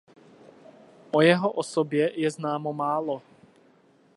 O 1.11 1.21
jeho 1.21 1.51
osobě 1.51 2.19
je 2.19 2.31
známo 2.31 2.73
málo. 2.73 3.21